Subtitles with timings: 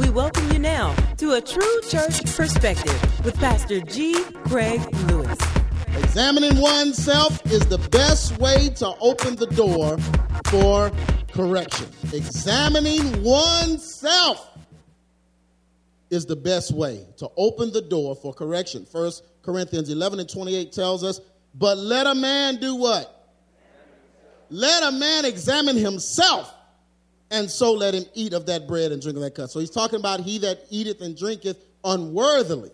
[0.00, 4.14] We welcome you now to a true church perspective with Pastor G.
[4.46, 5.38] Craig Lewis.
[5.94, 9.98] Examining oneself is the best way to open the door
[10.46, 10.90] for
[11.34, 11.86] correction.
[12.14, 14.58] Examining oneself
[16.08, 18.86] is the best way to open the door for correction.
[18.86, 21.20] First Corinthians 11 and 28 tells us,
[21.54, 23.34] But let a man do what?
[24.48, 26.54] Let a man examine himself,
[27.30, 29.50] and so let him eat of that bread and drink of that cup.
[29.50, 32.70] So he's talking about he that eateth and drinketh unworthily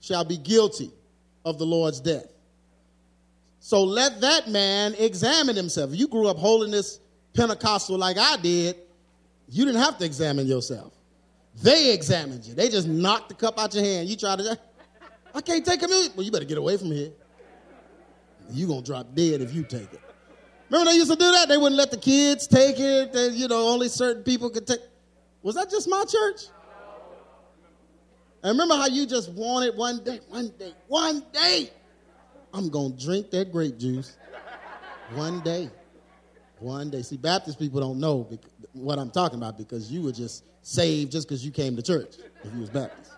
[0.00, 0.90] shall be guilty
[1.44, 2.26] of the Lord's death.
[3.60, 5.90] So let that man examine himself.
[5.92, 7.00] You grew up holiness
[7.34, 8.76] Pentecostal like I did,
[9.48, 10.94] you didn't have to examine yourself.
[11.62, 12.54] They examined you.
[12.54, 14.08] They just knocked the cup out your hand.
[14.08, 14.58] You try to,
[15.34, 16.12] I can't take communion.
[16.16, 17.10] Well, you better get away from here.
[18.50, 20.00] You're going to drop dead if you take it.
[20.70, 21.48] Remember they used to do that?
[21.48, 23.12] They wouldn't let the kids take it.
[23.12, 24.80] They, you know, only certain people could take.
[25.42, 26.46] Was that just my church?
[28.42, 31.70] And remember how you just wanted one day, one day, one day.
[32.52, 34.16] I'm going to drink that grape juice
[35.14, 35.70] one day.
[36.58, 37.02] One day.
[37.02, 38.28] See, Baptist people don't know
[38.72, 42.16] what I'm talking about because you were just saved just because you came to church
[42.42, 43.12] if you was Baptist.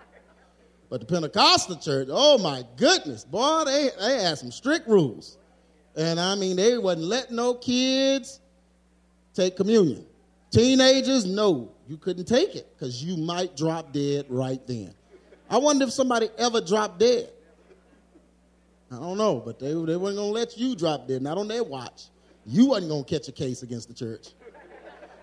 [0.89, 5.39] But the Pentecostal church, oh my goodness, boy, they, they had some strict rules.
[5.97, 8.41] And I mean, they wasn't letting no kids
[9.35, 10.05] take communion.
[10.51, 14.95] Teenagers, no, you couldn't take it because you might drop dead right then.
[15.49, 17.31] I wonder if somebody ever dropped dead.
[18.91, 21.49] I don't know, but they, they weren't going to let you drop dead, not on
[21.49, 22.05] their watch.
[22.45, 24.29] You wasn't going to catch a case against the church.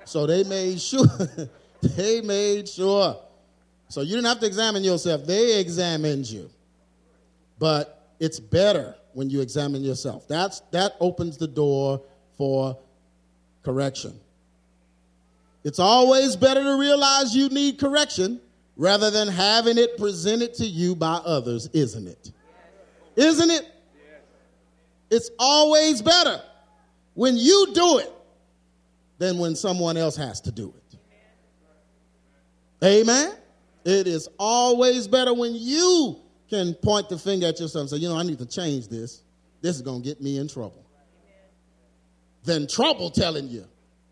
[0.06, 1.06] So they made sure,
[1.82, 3.22] they made sure.
[3.88, 5.26] So you didn't have to examine yourself.
[5.26, 6.50] They examined you.
[7.60, 10.28] But it's better when you examine yourself.
[10.28, 12.02] That's, that opens the door
[12.38, 12.78] for
[13.64, 14.20] correction.
[15.64, 18.42] It's always better to realize you need correction
[18.76, 22.32] rather than having it presented to you by others, isn't it?
[23.16, 23.70] Isn't it?
[25.10, 26.42] It's always better
[27.14, 28.12] when you do it
[29.20, 30.84] than when someone else has to do it.
[32.84, 33.34] Amen?
[33.86, 36.20] It is always better when you
[36.54, 39.24] can point the finger at yourself and say, you know, I need to change this.
[39.62, 40.86] This is going to get me in trouble.
[42.44, 43.66] Than trouble telling you,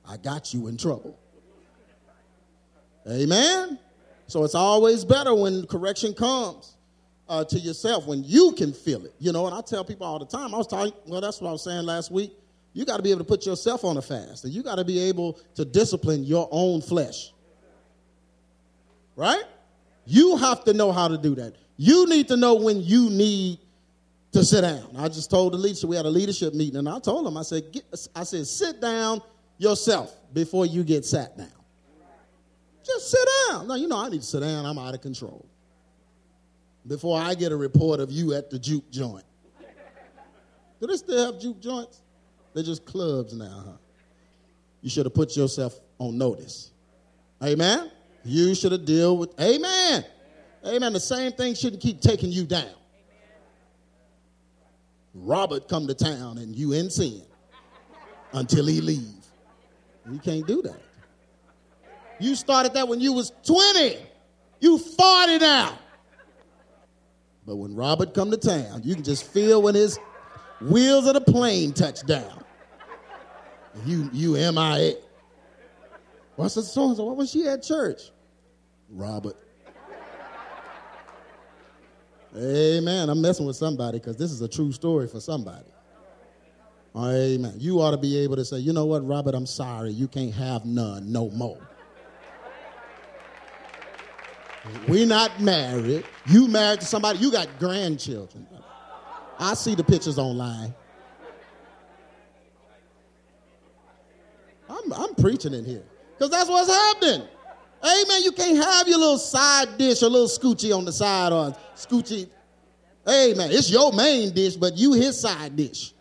[0.07, 1.19] I got you in trouble.
[3.07, 3.77] Amen?
[4.27, 6.77] So it's always better when correction comes
[7.29, 9.13] uh, to yourself, when you can feel it.
[9.19, 11.49] You know, and I tell people all the time, I was talking, well, that's what
[11.49, 12.33] I was saying last week.
[12.73, 14.85] You got to be able to put yourself on a fast, and you got to
[14.85, 17.33] be able to discipline your own flesh.
[19.17, 19.43] Right?
[20.11, 21.55] You have to know how to do that.
[21.77, 23.59] You need to know when you need
[24.33, 24.89] to sit down.
[24.97, 27.43] I just told the leadership, we had a leadership meeting, and I told them, I
[27.43, 27.63] said,
[28.13, 29.21] I said, sit down
[29.57, 31.47] yourself before you get sat down.
[32.85, 33.69] Just sit down.
[33.69, 34.65] Now, you know, I need to sit down.
[34.65, 35.45] I'm out of control.
[36.85, 39.23] Before I get a report of you at the juke joint.
[40.81, 42.01] Do they still have juke joints?
[42.53, 43.77] They're just clubs now, huh?
[44.81, 46.71] You should have put yourself on notice.
[47.41, 47.91] Amen?
[48.23, 50.05] You should have dealt with, amen.
[50.65, 50.93] Amen.
[50.93, 52.69] The same thing shouldn't keep taking you down.
[55.13, 57.23] Robert come to town and you in sin
[58.33, 59.25] until he leave.
[60.09, 60.81] You can't do that.
[62.19, 63.97] You started that when you was 20.
[64.59, 65.77] You 40 now.
[67.45, 69.99] But when Robert come to town, you can just feel when his
[70.61, 72.43] wheels of the plane touch down.
[73.85, 74.93] You you MIA.
[76.35, 76.95] What's the song?
[76.97, 78.11] What was she at church?
[78.89, 79.37] Robert.
[82.35, 83.09] Amen.
[83.09, 85.67] I'm messing with somebody because this is a true story for somebody.
[86.95, 87.53] Amen.
[87.57, 89.91] You ought to be able to say, you know what, Robert, I'm sorry.
[89.91, 91.57] You can't have none no more.
[94.87, 96.05] We're not married.
[96.27, 98.47] You married to somebody, you got grandchildren.
[99.39, 100.73] I see the pictures online.
[104.69, 105.83] I'm, I'm preaching in here
[106.21, 107.27] because that's what's happening.
[107.83, 108.21] Amen.
[108.21, 112.29] You can't have your little side dish or little scoochie on the side or scoochie.
[113.09, 113.49] Amen.
[113.51, 115.93] It's your main dish, but you his side dish.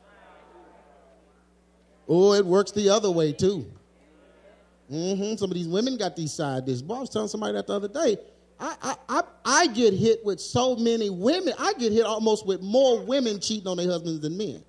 [2.06, 3.64] Oh, it works the other way too.
[4.92, 5.36] Mm-hmm.
[5.36, 6.82] Some of these women got these side dishes.
[6.82, 8.18] Boy, I was telling somebody that the other day.
[8.58, 11.54] I, I, I, I get hit with so many women.
[11.58, 14.62] I get hit almost with more women cheating on their husbands than men.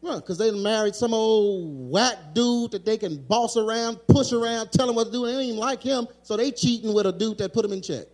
[0.00, 4.70] Well, because they married some old whack dude that they can boss around, push around,
[4.70, 5.26] tell them what to do.
[5.26, 7.82] They don't even like him, so they cheating with a dude that put them in
[7.82, 8.06] check.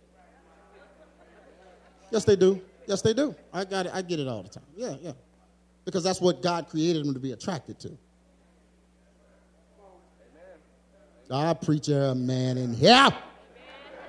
[2.11, 2.61] Yes, they do.
[2.87, 3.35] Yes, they do.
[3.53, 3.91] I got it.
[3.93, 4.65] I get it all the time.
[4.75, 5.11] Yeah, yeah.
[5.85, 7.97] Because that's what God created them to be attracted to.
[11.29, 13.09] I preach a man in here.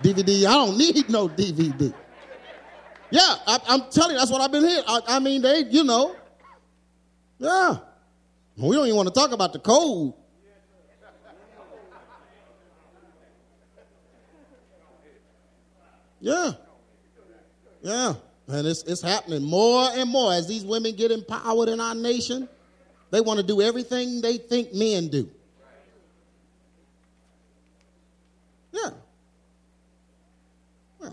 [0.02, 1.93] DVD, I don't need no DVD.
[3.11, 4.82] Yeah, I, am telling you, that's what I've been here.
[4.87, 6.17] I, I mean, they, you know,
[7.38, 7.79] yeah.
[8.56, 10.15] We don't even want to talk about the code.
[16.21, 16.53] Yeah.
[17.83, 18.15] Yeah.
[18.49, 22.49] And it's, it's happening more and more as these women get empowered in our nation.
[23.11, 25.31] They want to do everything they think men do.
[28.73, 28.91] Yeah.
[31.00, 31.11] yeah.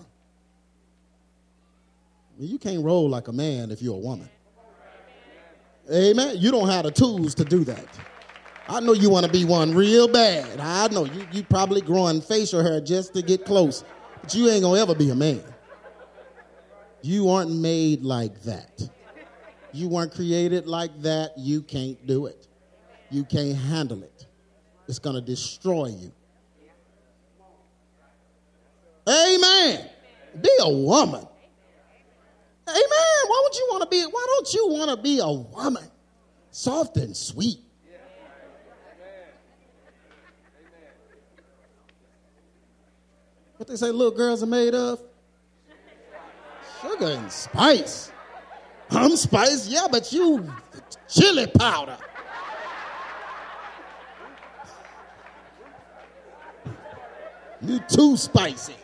[2.40, 4.30] You can't roll like a man if you're a woman.
[5.91, 6.35] Amen.
[6.38, 7.85] You don't have the tools to do that.
[8.69, 10.59] I know you want to be one real bad.
[10.59, 13.83] I know you, you probably growing facial hair just to get close,
[14.21, 15.44] but you ain't gonna ever be a man.
[17.01, 18.89] You aren't made like that.
[19.74, 21.33] You weren't created like that.
[21.38, 22.47] You can't do it.
[23.09, 24.25] You can't handle it.
[24.88, 26.12] It's gonna destroy you.
[29.09, 29.89] Amen.
[30.41, 31.27] Be a woman.
[32.68, 32.83] Amen.
[33.27, 34.04] Why would you want to be?
[34.04, 35.83] Why don't you want to be a woman?
[36.51, 37.60] Soft and sweet.
[43.57, 45.01] What they say little girls are made of?
[46.81, 48.12] Sugar and spice.
[48.89, 50.51] I'm spice, yeah, but you
[51.07, 51.98] chili powder.
[57.62, 58.75] You too spicy.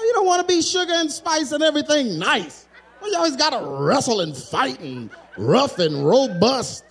[0.00, 2.66] Oh, you don't want to be sugar and spice and everything nice.
[3.00, 6.84] Well, you always got to wrestle and fight and rough and robust.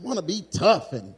[0.00, 1.14] Want to be tough and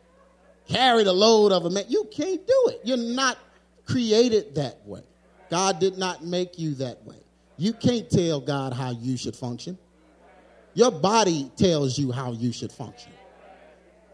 [0.69, 1.85] carry the load of a man.
[1.89, 2.81] You can't do it.
[2.85, 3.39] You're not
[3.87, 5.03] created that way.
[5.49, 7.17] God did not make you that way.
[7.57, 9.79] You can't tell God how you should function.
[10.75, 13.13] Your body tells you how you should function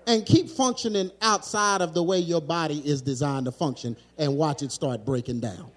[0.07, 4.63] and keep functioning outside of the way your body is designed to function and watch
[4.63, 5.71] it start breaking down.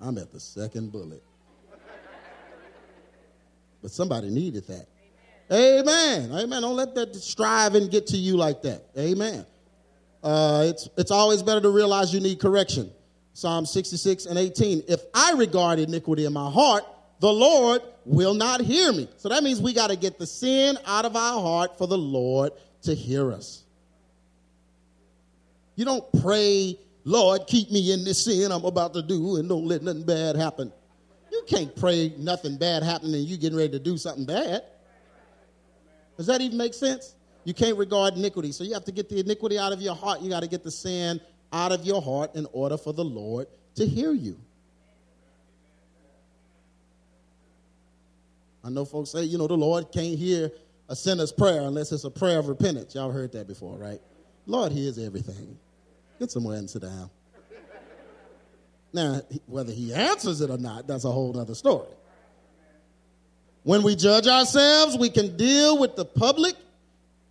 [0.00, 1.22] I'm at the second bullet.
[3.82, 4.86] But somebody needed that.
[5.52, 6.30] Amen.
[6.32, 6.62] Amen.
[6.62, 8.84] Don't let that strive and get to you like that.
[8.96, 9.44] Amen.
[10.22, 12.90] Uh, it's, it's always better to realize you need correction.
[13.32, 14.84] Psalm 66 and 18.
[14.86, 16.84] If I regard iniquity in my heart,
[17.20, 19.08] the Lord will not hear me.
[19.16, 21.98] So that means we got to get the sin out of our heart for the
[21.98, 22.52] Lord
[22.82, 23.64] to hear us.
[25.76, 29.66] You don't pray, Lord, keep me in this sin I'm about to do and don't
[29.66, 30.72] let nothing bad happen.
[31.32, 34.62] You can't pray nothing bad happening and you getting ready to do something bad.
[36.16, 37.14] Does that even make sense?
[37.44, 38.52] You can't regard iniquity.
[38.52, 40.20] So you have to get the iniquity out of your heart.
[40.20, 41.20] You got to get the sin
[41.52, 44.38] out of your heart in order for the Lord to hear you.
[48.62, 50.50] I know folks say, you know, the Lord can't hear
[50.88, 52.94] a sinner's prayer unless it's a prayer of repentance.
[52.94, 54.00] Y'all heard that before, right?
[54.46, 55.56] Lord hears everything.
[56.18, 57.10] Get somewhere and sit down.
[58.92, 61.88] Now, whether he answers it or not, that's a whole other story.
[63.62, 66.54] When we judge ourselves, we can deal with the public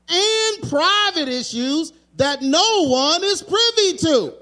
[0.08, 4.34] and private issues that no one is privy to.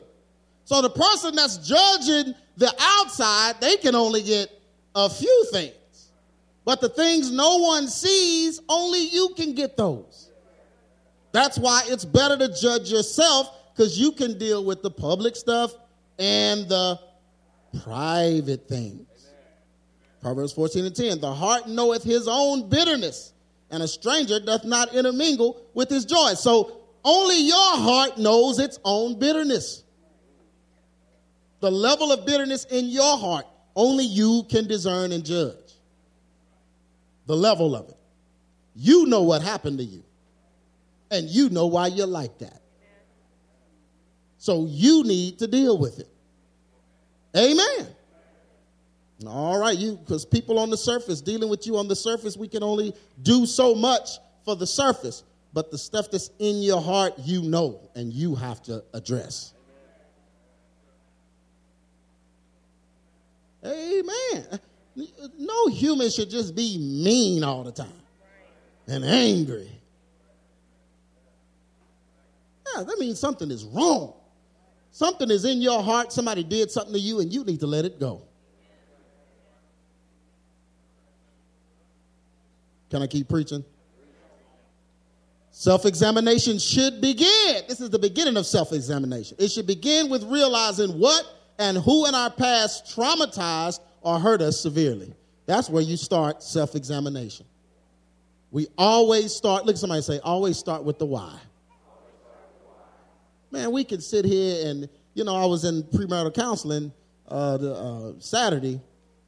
[0.65, 4.49] So the person that's judging the outside, they can only get
[4.95, 5.73] a few things.
[6.67, 10.29] But the things no one sees, only you can get those.
[11.31, 15.73] That's why it's better to judge yourself because you can deal with the public stuff
[16.19, 16.99] and the
[17.85, 19.07] private things.
[20.21, 23.31] Proverbs 14 and 10 The heart knoweth his own bitterness,
[23.71, 26.33] and a stranger doth not intermingle with his joy.
[26.33, 29.85] So only your heart knows its own bitterness.
[31.61, 35.66] The level of bitterness in your heart, only you can discern and judge
[37.27, 37.97] the level of it.
[38.75, 40.03] You know what happened to you,
[41.11, 42.61] and you know why you're like that.
[44.37, 46.09] So you need to deal with it.
[47.35, 47.87] Amen.
[49.25, 52.47] All right, you because people on the surface dealing with you on the surface, we
[52.47, 54.09] can only do so much
[54.45, 58.61] for the surface, but the stuff that's in your heart, you know, and you have
[58.63, 59.53] to address.
[63.65, 64.59] Amen
[65.37, 67.91] no human should just be mean all the time
[68.87, 69.69] and angry.
[72.75, 74.13] Yeah, that means something is wrong.
[74.91, 76.11] Something is in your heart.
[76.11, 78.23] Somebody did something to you, and you need to let it go.
[82.89, 83.63] Can I keep preaching?
[85.51, 87.63] Self examination should begin.
[87.67, 89.37] This is the beginning of self examination.
[89.39, 91.25] It should begin with realizing what
[91.59, 95.13] and who in our past traumatized or hurt us severely.
[95.47, 97.45] That's where you start self examination.
[98.51, 101.37] We always start, look somebody say, always start with the why.
[103.51, 106.93] Man, we can sit here and, you know, I was in premarital counseling
[107.27, 108.79] uh, the, uh, Saturday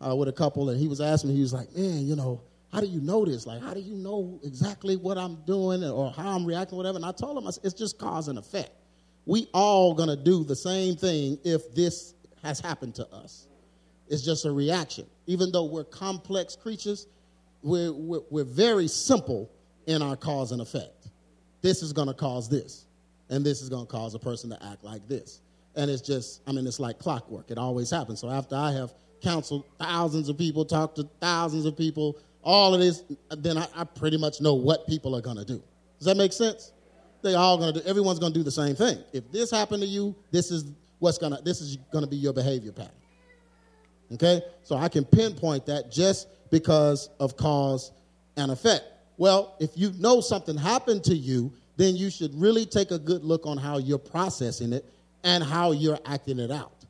[0.06, 2.42] uh, with a couple, and he was asking me, he was like, man, you know,
[2.72, 3.46] how do you know this?
[3.46, 6.96] Like, how do you know exactly what I'm doing or how I'm reacting, whatever?
[6.96, 8.72] And I told him, I said, it's just cause and effect.
[9.26, 13.49] We all gonna do the same thing if this has happened to us.
[14.10, 15.06] It's just a reaction.
[15.28, 17.08] Even though we're complex creatures,
[17.62, 19.50] we're, we're, we're very simple
[19.86, 21.10] in our cause and effect.
[21.62, 22.86] This is gonna cause this,
[23.30, 25.42] and this is gonna cause a person to act like this.
[25.76, 27.52] And it's just, I mean, it's like clockwork.
[27.52, 28.20] It always happens.
[28.20, 32.80] So after I have counseled thousands of people, talked to thousands of people, all of
[32.80, 33.04] this,
[33.38, 35.62] then I, I pretty much know what people are going to do.
[35.98, 36.72] Does that make sense?
[37.22, 37.86] They all going to do.
[37.88, 38.98] Everyone's going to do the same thing.
[39.12, 40.66] If this happened to you, this is
[41.00, 41.42] what's going to.
[41.44, 42.92] This is going to be your behavior pattern.
[44.14, 47.92] Okay, so I can pinpoint that just because of cause
[48.38, 48.84] and effect.
[49.18, 53.24] Well, if you know something happened to you, then you should really take a good
[53.24, 54.86] look on how you're processing it
[55.24, 56.86] and how you're acting it out.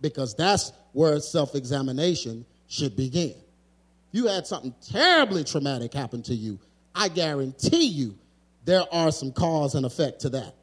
[0.00, 6.34] Because that's where self examination should begin If you had something terribly traumatic happen to
[6.34, 6.58] you,
[6.94, 8.16] I guarantee you
[8.64, 10.54] there are some cause and effect to that.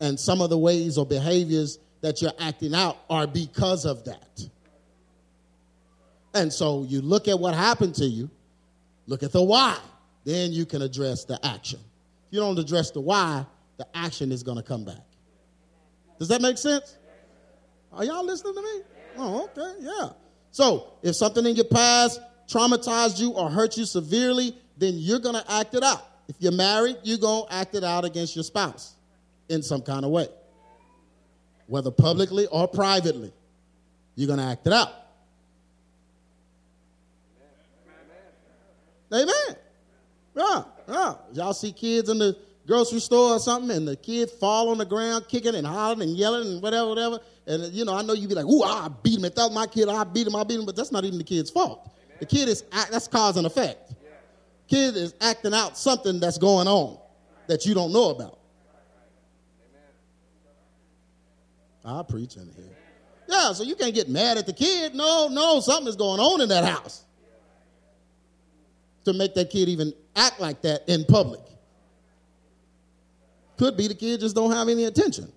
[0.00, 4.48] And some of the ways or behaviors that you're acting out are because of that.
[6.34, 8.30] And so you look at what happened to you,
[9.06, 9.78] look at the why,
[10.24, 11.80] then you can address the action.
[12.26, 13.44] If you don't address the why,
[13.76, 15.04] the action is going to come back.
[16.18, 16.96] Does that make sense?
[17.92, 18.82] Are y'all listening to me?
[19.18, 20.10] Oh, okay, yeah.
[20.50, 25.34] So if something in your past traumatized you or hurt you severely, then you're going
[25.34, 26.06] to act it out.
[26.28, 28.94] If you're married, you're going to act it out against your spouse
[29.48, 30.28] in some kind of way,
[31.66, 33.32] whether publicly or privately.
[34.14, 34.92] You're going to act it out.
[39.12, 39.56] Amen.
[40.34, 41.14] Yeah, yeah.
[41.32, 44.86] Y'all see kids in the grocery store or something, and the kid fall on the
[44.86, 47.20] ground, kicking and hollering and yelling and whatever, whatever.
[47.46, 49.24] And you know, I know you'd be like, "Ooh, I beat him.
[49.24, 50.36] If that was my kid, I beat him.
[50.36, 51.90] I beat him." But that's not even the kid's fault.
[52.20, 53.92] The kid is, that's cause and effect.
[54.68, 56.98] Kid is acting out something that's going on
[57.48, 58.38] that you don't know about.
[61.84, 62.76] I preach in here.
[63.28, 64.94] Yeah, so you can't get mad at the kid.
[64.94, 67.04] No, no, something is going on in that house
[69.04, 71.40] to make that kid even act like that in public.
[73.56, 75.32] Could be the kid just don't have any attention.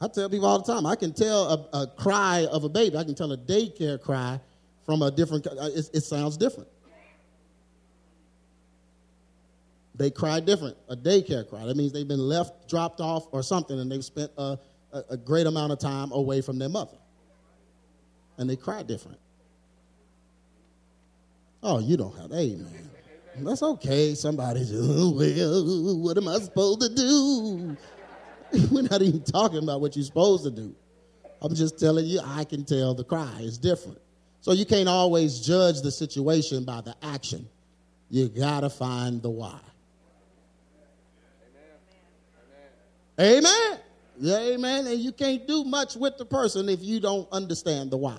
[0.00, 2.96] I tell people all the time, I can tell a, a cry of a baby,
[2.96, 4.40] I can tell a daycare cry
[4.86, 6.68] from a different, uh, it, it sounds different.
[9.96, 10.76] They cry different.
[10.88, 11.66] A daycare cry.
[11.66, 14.56] That means they've been left, dropped off, or something, and they've spent a,
[14.92, 16.96] a, a great amount of time away from their mother.
[18.36, 19.18] And they cry different.
[21.62, 22.90] Oh, you don't have, amen.
[23.40, 24.14] That's okay.
[24.14, 27.76] Somebody's, oh, well, what am I supposed to do?
[28.70, 30.74] We're not even talking about what you're supposed to do.
[31.40, 33.98] I'm just telling you, I can tell the cry is different.
[34.40, 37.48] So you can't always judge the situation by the action.
[38.10, 39.58] You got to find the why.
[43.20, 43.44] Amen.
[43.44, 43.78] Amen.
[44.20, 44.86] Yeah, amen.
[44.86, 48.18] And you can't do much with the person if you don't understand the why.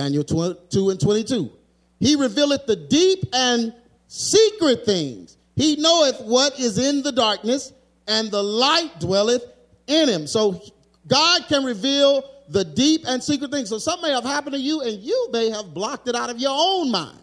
[0.00, 1.52] Daniel 2 and 22.
[1.98, 3.74] He revealeth the deep and
[4.06, 5.36] secret things.
[5.56, 7.70] He knoweth what is in the darkness,
[8.08, 9.44] and the light dwelleth
[9.86, 10.26] in him.
[10.26, 10.62] So
[11.06, 13.68] God can reveal the deep and secret things.
[13.68, 16.38] So something may have happened to you and you may have blocked it out of
[16.38, 17.18] your own mind.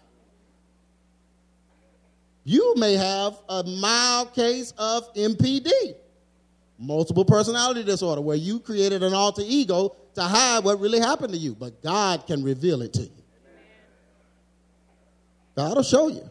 [2.43, 5.96] You may have a mild case of MPD,
[6.77, 11.39] multiple personality disorder, where you created an alter ego to hide what really happened to
[11.39, 13.24] you, but God can reveal it to you.
[15.55, 16.29] God will show you.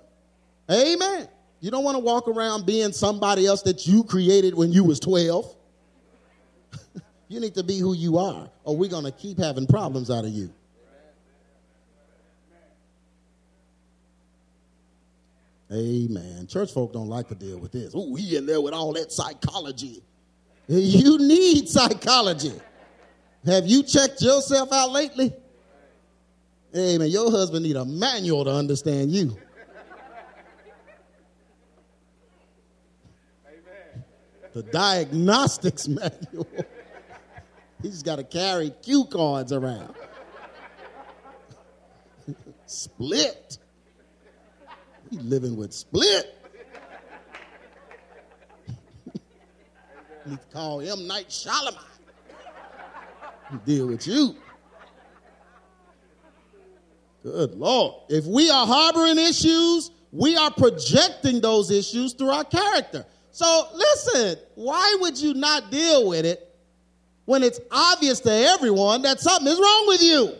[0.71, 1.29] Amen.
[1.61, 5.01] You don't want to walk around being somebody else that you created when you was
[5.01, 5.55] 12.
[7.29, 10.25] You need to be who you are, or we're going to keep having problems out
[10.25, 10.49] of you.
[15.73, 16.47] Amen.
[16.47, 17.95] Church folk don't like to deal with this.
[17.97, 20.05] Oh, he in there with all that psychology.
[20.69, 22.53] You need psychology.
[23.47, 25.33] Have you checked yourself out lately?
[26.77, 27.09] Amen.
[27.09, 29.37] Your husband need a manual to understand you.
[33.47, 34.05] Amen.
[34.53, 36.49] The diagnostics manual.
[37.83, 39.95] He's got to carry cue cards around.
[42.67, 43.59] split.
[45.11, 46.35] He's living with split.
[50.27, 51.96] need to call him Night Shyamalan.
[53.65, 54.37] Deal with you.
[57.23, 57.95] Good Lord.
[58.09, 63.05] If we are harboring issues, we are projecting those issues through our character.
[63.31, 66.55] So listen, why would you not deal with it
[67.25, 70.33] when it's obvious to everyone that something is wrong with you?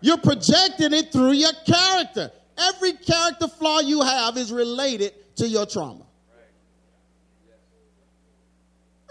[0.00, 2.30] You're projecting it through your character.
[2.58, 6.04] Every character flaw you have is related to your trauma.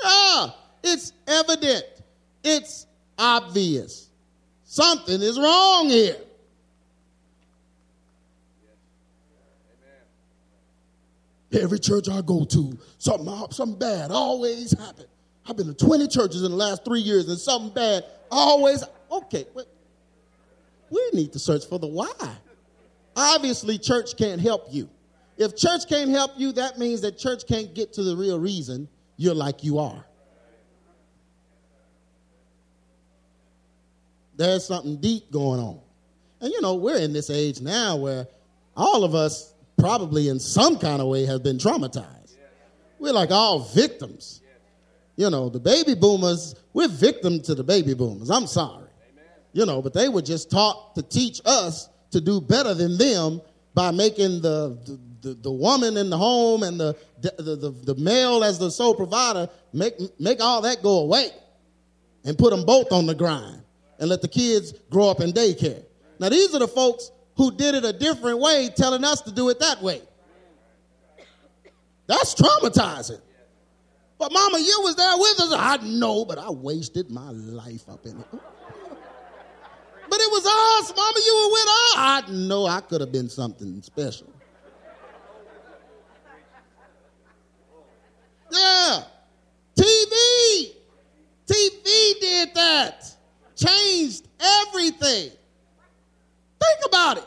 [0.03, 0.47] Yeah,
[0.83, 1.85] it's evident.
[2.43, 2.85] It's
[3.17, 4.09] obvious.
[4.63, 6.17] Something is wrong here.
[11.53, 15.07] Every church I go to, something, something bad always happens.
[15.47, 18.83] I've been to 20 churches in the last three years, and something bad always.
[19.11, 19.45] Okay,
[20.89, 22.11] we need to search for the why.
[23.15, 24.89] Obviously, church can't help you.
[25.37, 28.87] If church can't help you, that means that church can't get to the real reason
[29.17, 30.03] you're like you are.
[34.37, 35.79] There's something deep going on.
[36.41, 38.27] And you know, we're in this age now where
[38.75, 42.35] all of us probably in some kind of way have been traumatized.
[42.99, 44.41] We're like all victims.
[45.15, 48.29] You know, the baby boomers, we're victim to the baby boomers.
[48.29, 48.87] I'm sorry.
[49.53, 53.41] You know, but they were just taught to teach us to do better than them
[53.73, 54.99] by making the, the,
[55.29, 58.95] the, the woman in the home and the, the, the, the male as the sole
[58.95, 61.29] provider, make, make all that go away
[62.25, 63.61] and put them both on the grind
[63.99, 65.83] and let the kids grow up in daycare.
[66.19, 69.49] Now, these are the folks who did it a different way, telling us to do
[69.49, 70.01] it that way.
[72.07, 73.21] That's traumatizing.
[74.17, 75.53] But, Mama, you was there with us.
[75.53, 78.27] I know, but I wasted my life up in it.
[80.07, 81.19] But it was us, Mama.
[81.25, 81.95] You were with us.
[81.97, 84.31] I know I could have been something special.
[88.51, 89.03] Yeah.
[89.75, 90.75] TV.
[91.47, 93.14] TV did that.
[93.55, 95.31] Changed everything.
[96.59, 97.25] Think about it.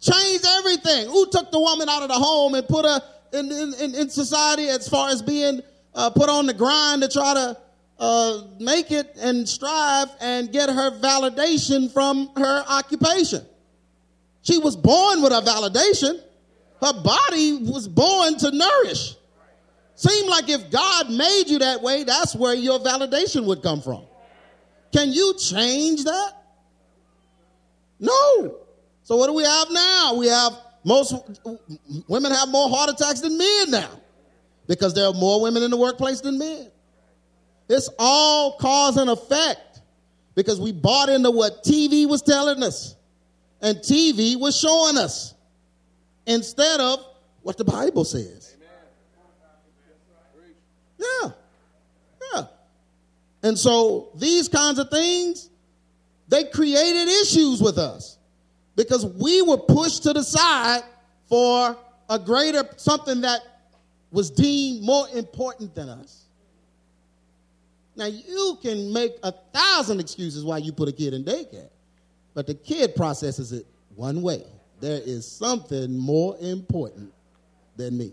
[0.00, 1.08] Changed everything.
[1.08, 3.00] Who took the woman out of the home and put her
[3.32, 5.60] in, in, in society as far as being
[5.94, 7.56] uh, put on the grind to try to
[7.98, 13.44] uh, make it and strive and get her validation from her occupation?
[14.42, 16.20] She was born with a validation.
[16.80, 19.16] Her body was born to nourish.
[19.96, 24.07] Seemed like if God made you that way, that's where your validation would come from.
[24.92, 26.32] Can you change that?
[28.00, 28.58] No.
[29.02, 30.14] So what do we have now?
[30.14, 30.52] We have
[30.84, 31.14] most
[32.08, 33.90] women have more heart attacks than men now
[34.66, 36.70] because there are more women in the workplace than men.
[37.68, 39.80] It's all cause and effect
[40.34, 42.96] because we bought into what TV was telling us
[43.60, 45.34] and TV was showing us
[46.26, 47.04] instead of
[47.42, 48.56] what the Bible says.
[50.98, 51.30] Yeah.
[53.42, 55.48] And so these kinds of things,
[56.28, 58.18] they created issues with us
[58.76, 60.82] because we were pushed to the side
[61.28, 61.76] for
[62.08, 63.40] a greater something that
[64.10, 66.24] was deemed more important than us.
[67.96, 71.68] Now, you can make a thousand excuses why you put a kid in daycare,
[72.32, 74.44] but the kid processes it one way.
[74.80, 77.12] There is something more important
[77.76, 78.12] than me.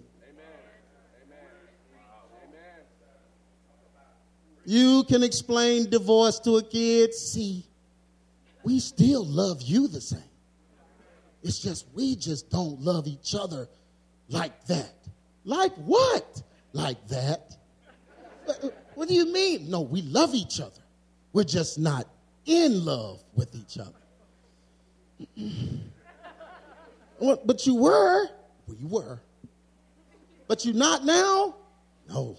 [4.66, 7.14] You can explain divorce to a kid.
[7.14, 7.66] See,
[8.64, 10.20] we still love you the same.
[11.44, 13.70] It's just we just don't love each other
[14.30, 14.96] like that.
[15.44, 16.42] Like what?
[16.74, 17.56] Like that.
[18.96, 19.70] What do you mean?
[19.70, 20.82] No, we love each other.
[21.34, 22.08] We're just not
[22.46, 23.92] in love with each other.
[27.46, 28.28] but you were.
[28.80, 29.22] You were.
[30.48, 31.56] But you're not now?
[32.10, 32.38] No.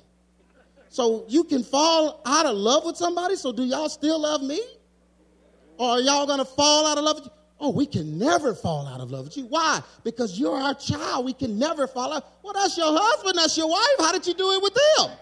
[0.97, 3.37] So you can fall out of love with somebody.
[3.37, 4.63] So do y'all still love me?
[5.77, 7.33] Or are y'all going to fall out of love with you?
[7.61, 9.45] Oh, we can never fall out of love with you.
[9.45, 9.83] Why?
[10.05, 11.27] Because you're our child.
[11.27, 12.25] We can never fall out.
[12.43, 13.37] Well, that's your husband.
[13.37, 13.99] That's your wife.
[13.99, 15.19] How did you do it with them?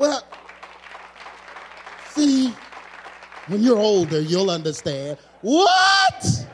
[0.00, 0.26] Well,
[2.08, 2.52] see,
[3.46, 5.18] when you're older, you'll understand.
[5.42, 6.45] What?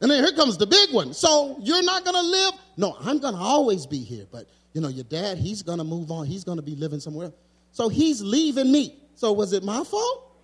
[0.00, 1.12] And then here comes the big one.
[1.12, 2.54] So you're not going to live?
[2.76, 4.26] No, I'm going to always be here.
[4.30, 6.26] But, you know, your dad, he's going to move on.
[6.26, 7.32] He's going to be living somewhere.
[7.72, 8.96] So he's leaving me.
[9.14, 10.36] So was it my fault?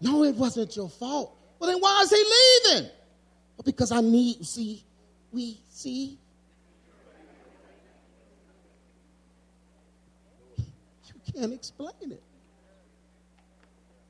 [0.00, 1.36] No, it wasn't your fault.
[1.58, 2.90] Well, then why is he leaving?
[3.56, 4.84] Well, because I need, see,
[5.32, 6.18] we see.
[10.56, 12.22] You can't explain it.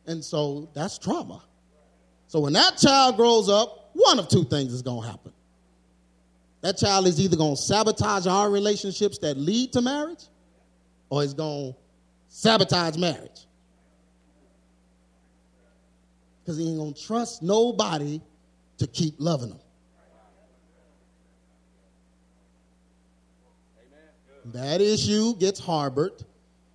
[0.06, 1.42] And so that's trauma.
[2.28, 5.32] So when that child grows up, one of two things is going to happen.
[6.60, 10.24] that child is either going to sabotage our relationships that lead to marriage
[11.10, 11.78] or it's going to
[12.28, 13.46] sabotage marriage.
[16.40, 18.20] Because he ain't going to trust nobody
[18.78, 19.60] to keep loving him.
[24.52, 26.12] That issue gets harbored,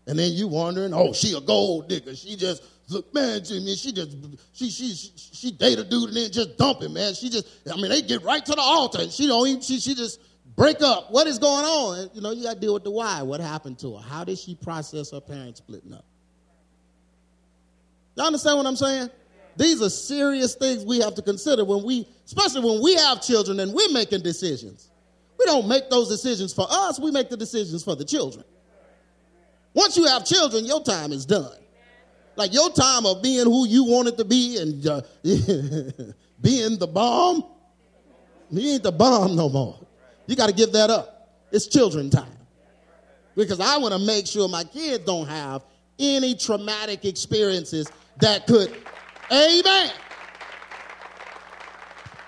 [0.05, 2.15] and then you wondering, oh, she a gold digger.
[2.15, 2.61] She just
[2.93, 4.15] look, man, Jimmy, she just
[4.53, 7.13] she she she, date a dude and then just dump him, man.
[7.13, 9.79] She just, I mean, they get right to the altar, and she don't even she
[9.79, 10.19] she just
[10.55, 11.11] break up.
[11.11, 11.99] What is going on?
[11.99, 13.21] And, you know, you got to deal with the why.
[13.21, 14.01] What happened to her?
[14.01, 16.05] How did she process her parents splitting up?
[18.15, 19.09] Y'all understand what I'm saying?
[19.55, 23.59] These are serious things we have to consider when we, especially when we have children
[23.59, 24.89] and we're making decisions.
[25.37, 28.45] We don't make those decisions for us, we make the decisions for the children.
[29.73, 31.57] Once you have children, your time is done.
[32.35, 35.01] Like your time of being who you wanted to be and uh,
[36.41, 37.43] being the bomb,
[38.49, 39.79] you ain't the bomb no more.
[40.25, 41.29] You got to give that up.
[41.51, 42.37] It's children time.
[43.35, 45.63] Because I want to make sure my kids don't have
[45.99, 48.69] any traumatic experiences that could,
[49.31, 49.91] amen.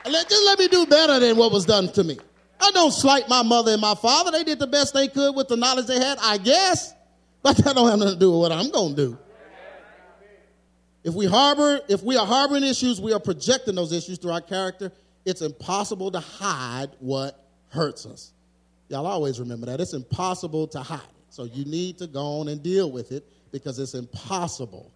[0.06, 2.18] Let, just let me do better than what was done to me.
[2.60, 4.32] I don't slight my mother and my father.
[4.32, 6.94] They did the best they could with the knowledge they had, I guess.
[7.42, 9.18] But that don't have nothing to do with what I'm going to do.
[11.06, 14.42] If we harbor, if we are harboring issues, we are projecting those issues through our
[14.42, 14.92] character.
[15.24, 18.32] It's impossible to hide what hurts us.
[18.90, 19.80] Y'all always remember that.
[19.80, 21.00] It's impossible to hide.
[21.30, 24.92] So you need to go on and deal with it because it's impossible,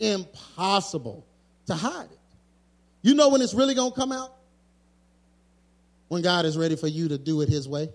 [0.00, 1.24] impossible
[1.66, 2.18] to hide it.
[3.02, 4.32] You know when it's really going to come out?
[6.08, 7.88] When God is ready for you to do it His way.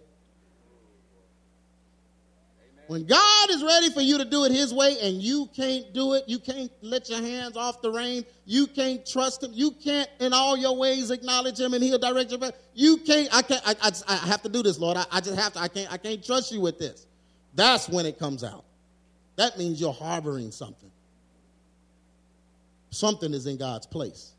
[2.92, 6.16] When God is ready for you to do it His way and you can't do
[6.16, 10.10] it, you can't let your hands off the rein, you can't trust Him, you can't
[10.20, 12.52] in all your ways acknowledge Him and He'll direct your path.
[12.74, 14.98] You can't, I can't, I, I, I have to do this, Lord.
[14.98, 17.08] I, I just have to, I can't, I can't trust you with this.
[17.56, 18.66] That's when it comes out.
[19.38, 20.92] That means you're harboring something.
[22.90, 24.34] Something is in God's place.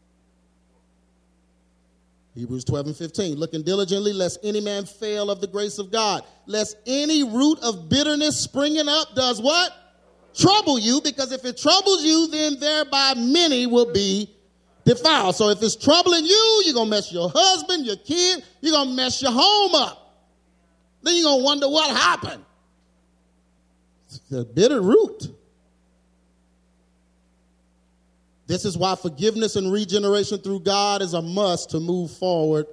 [2.34, 3.36] Hebrews 12 and 15.
[3.36, 6.24] Looking diligently, lest any man fail of the grace of God.
[6.46, 9.72] Lest any root of bitterness springing up does what?
[10.34, 14.30] Trouble you, because if it troubles you, then thereby many will be
[14.86, 15.36] defiled.
[15.36, 18.88] So if it's troubling you, you're going to mess your husband, your kid, you're going
[18.88, 19.98] to mess your home up.
[21.02, 22.44] Then you're going to wonder what happened.
[24.06, 25.28] It's a bitter root.
[28.52, 32.66] This is why forgiveness and regeneration through God is a must to move forward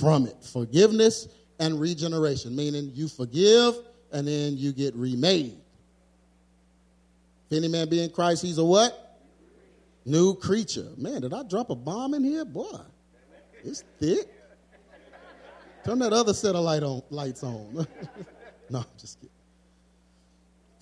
[0.00, 0.42] from it.
[0.42, 1.28] Forgiveness
[1.60, 3.74] and regeneration, meaning you forgive
[4.10, 5.58] and then you get remade.
[7.50, 9.18] If any man be in Christ, he's a what?
[10.06, 10.88] New creature.
[10.96, 12.46] Man, did I drop a bomb in here?
[12.46, 12.80] Boy,
[13.62, 14.30] it's thick.
[15.84, 17.86] Turn that other set of light on, lights on.
[18.70, 19.41] no, I'm just kidding.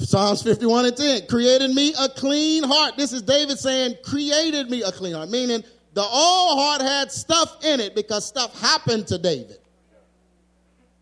[0.01, 2.97] Psalms 51 and 10, created me a clean heart.
[2.97, 7.65] This is David saying, created me a clean heart, meaning the old heart had stuff
[7.65, 9.59] in it because stuff happened to David.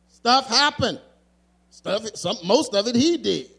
[0.09, 1.01] Stuff happened.
[1.71, 3.51] Stuff, some, most of it he did.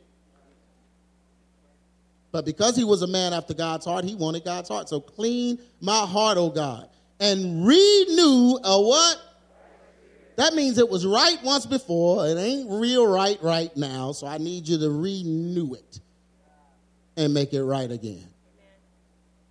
[2.32, 4.90] But because he was a man after God's heart, he wanted God's heart.
[4.90, 9.29] So clean my heart, oh God, and renew a what?
[10.40, 12.26] That means it was right once before.
[12.26, 14.14] It ain't real right right now.
[14.14, 16.00] So I need you to renew it
[17.18, 18.26] and make it right again.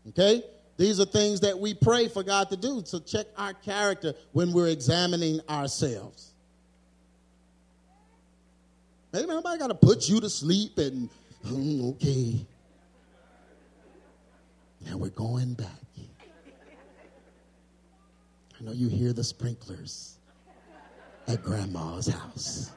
[0.08, 0.42] Okay?
[0.78, 4.50] These are things that we pray for God to do to check our character when
[4.50, 6.32] we're examining ourselves.
[9.12, 11.10] Hey, nobody got to put you to sleep and,
[11.44, 12.46] mm, okay.
[14.86, 15.68] Now we're going back.
[18.58, 20.17] I know you hear the sprinklers
[21.28, 22.72] at grandma's house.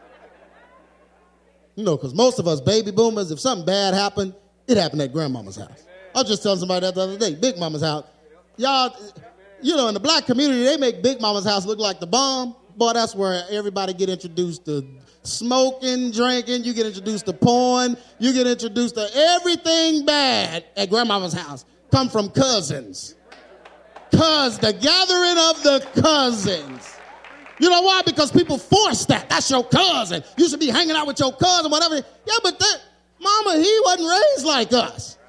[1.76, 4.36] You know, because most of us baby boomers, if something bad happened,
[4.68, 5.86] it happened at grandmama's house.
[6.14, 8.06] I was just telling somebody that the other day, Big Mama's house.
[8.58, 8.94] Y'all,
[9.62, 12.56] you know, in the black community, they make Big Mama's house look like the bomb.
[12.76, 14.86] Boy, that's where everybody get introduced to
[15.24, 16.64] smoking, drinking.
[16.64, 17.96] You get introduced to porn.
[18.20, 21.66] You get introduced to everything bad at grandmama's house.
[21.92, 23.16] Come from cousins.
[24.12, 26.98] Cuz the gathering of the cousins.
[27.62, 28.02] You know why?
[28.04, 29.30] Because people force that.
[29.30, 30.24] That's your cousin.
[30.36, 31.96] You should be hanging out with your cousin, whatever.
[31.96, 32.82] Yeah, but that,
[33.20, 35.20] mama, he wasn't raised like us.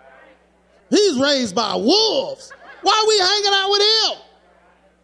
[0.89, 2.51] He's raised by wolves.
[2.81, 4.23] Why are we hanging out with him?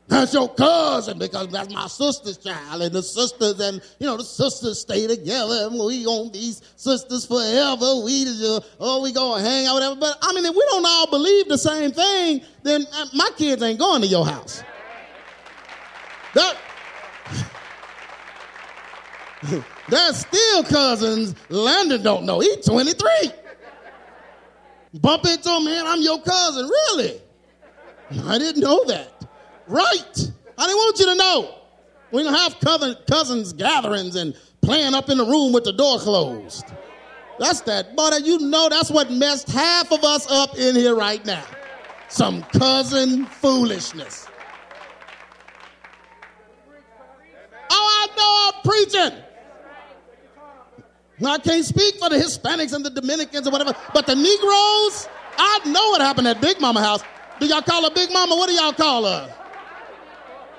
[0.07, 4.25] That's your cousin because that's my sister's child, and the sisters and you know the
[4.25, 8.03] sisters stay together, and we on these sisters forever.
[8.03, 9.97] We just oh we gonna hang out whatever.
[9.97, 13.63] But I mean, if we don't all believe the same thing, then uh, my kids
[13.63, 14.63] ain't going to your house.
[16.33, 16.57] That
[19.89, 22.41] There's still cousins Landon don't know.
[22.41, 23.33] He's 23.
[24.95, 26.67] Bump into him, man, I'm your cousin.
[26.67, 27.21] Really?
[28.25, 29.27] I didn't know that.
[29.67, 30.31] Right.
[30.57, 31.55] I didn't want you to know.
[32.11, 35.99] We don't have cousin, cousins gatherings and playing up in the room with the door
[35.99, 36.65] closed.
[37.39, 37.95] That's that.
[37.95, 41.45] But you know that's what messed half of us up in here right now.
[42.09, 44.27] Some cousin foolishness.
[47.71, 48.09] Oh,
[48.69, 49.13] Preaching.
[51.25, 55.61] I can't speak for the Hispanics and the Dominicans or whatever, but the Negroes, I
[55.65, 57.03] know what happened at Big Mama house.
[57.41, 58.37] Do y'all call her Big Mama?
[58.37, 59.35] What do y'all call her?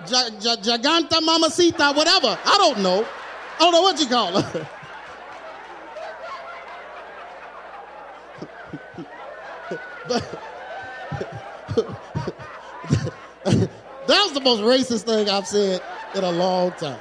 [0.06, 2.36] Giganta Mamacita, whatever.
[2.44, 3.06] I don't know.
[3.56, 4.70] I don't know what you call her.
[14.08, 15.84] that was the most racist thing I've said
[16.16, 17.00] in a long time.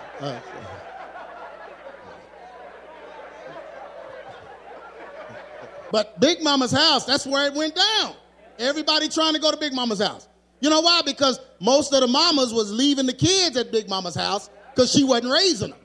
[5.91, 8.15] But Big Mama's house, that's where it went down.
[8.59, 10.29] Everybody trying to go to Big Mama's house.
[10.61, 11.03] You know why?
[11.05, 15.05] Because most of the mamas was leaving the kids at Big Mama's house because she
[15.05, 15.79] wasn't raising them.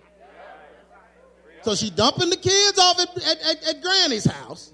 [1.61, 4.73] So she dumping the kids off at, at, at, at Granny's house.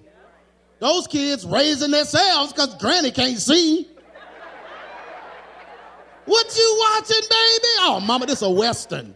[0.80, 3.88] Those kids raising themselves because Granny can't see.
[6.26, 7.68] What you watching, baby?
[7.80, 9.14] Oh, mama, this a Western.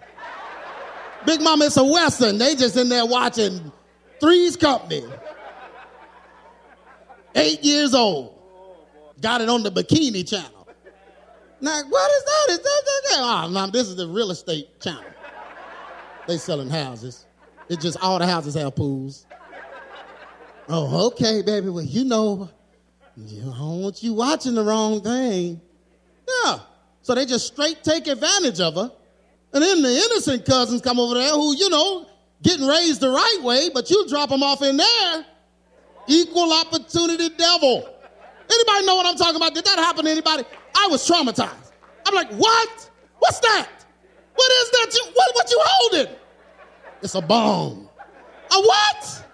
[1.25, 2.37] Big mama, it's a Western.
[2.37, 3.71] They just in there watching
[4.19, 5.03] Three's Company.
[7.35, 8.39] Eight years old.
[9.21, 10.67] Got it on the bikini channel.
[11.61, 12.45] Now, what is that?
[12.49, 13.19] Is that, that, that?
[13.19, 15.03] Oh, no, this is the real estate channel.
[16.27, 17.25] They selling houses.
[17.69, 19.25] It's just all the houses have pools.
[20.67, 21.69] Oh, okay, baby.
[21.69, 22.49] Well, you know,
[23.17, 25.61] I don't want you watching the wrong thing.
[26.27, 26.59] Yeah.
[27.01, 28.91] So they just straight take advantage of her.
[29.53, 32.07] And then the innocent cousins come over there who, you know,
[32.41, 35.25] getting raised the right way, but you drop them off in there.
[36.07, 37.89] Equal opportunity devil.
[38.51, 39.53] Anybody know what I'm talking about?
[39.53, 40.43] Did that happen to anybody?
[40.75, 41.71] I was traumatized.
[42.05, 42.89] I'm like, what?
[43.19, 43.69] What's that?
[44.35, 44.93] What is that?
[44.93, 46.15] You, what, what you holding?
[47.01, 47.89] It's a bomb.
[48.51, 49.25] A what?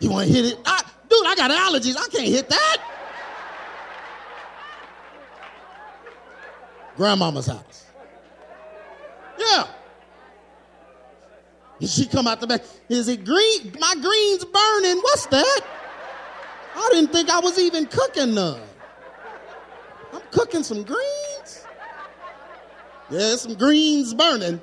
[0.00, 0.58] You want to hit it?
[0.66, 1.96] I, dude, I got allergies.
[1.96, 2.76] I can't hit that.
[6.96, 7.86] Grandmama's house.
[9.38, 9.66] Yeah.
[11.86, 12.62] She come out the back.
[12.88, 13.72] Is it green?
[13.78, 14.98] My green's burning.
[14.98, 15.60] What's that?
[16.76, 18.60] I didn't think I was even cooking none.
[20.12, 21.66] I'm cooking some greens.
[23.10, 24.60] Yeah, some greens burning.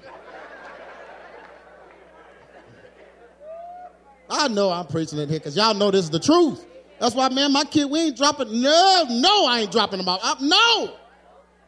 [4.29, 6.65] I know I'm preaching it here because y'all know this is the truth.
[6.99, 8.61] That's why, man, my kid, we ain't dropping.
[8.61, 10.19] No, no, I ain't dropping them off.
[10.23, 10.95] I, no,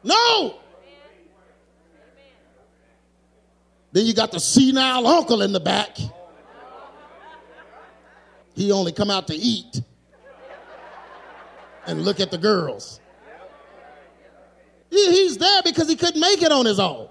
[0.03, 0.59] no.
[3.93, 5.97] Then you got the senile uncle in the back.
[8.55, 9.81] He only come out to eat
[11.85, 12.99] and look at the girls.
[14.89, 17.07] He, he's there because he couldn't make it on his own.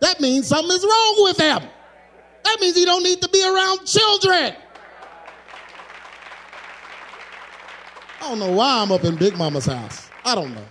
[0.00, 1.62] That means something is wrong with him.
[2.44, 4.54] That means he don't need to be around children.
[8.20, 10.08] I don't know why I'm up in Big Mama's house.
[10.24, 10.66] I don't know.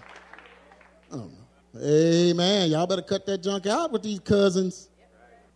[1.11, 1.81] I don't know.
[1.81, 2.71] Amen.
[2.71, 4.88] Y'all better cut that junk out with these cousins.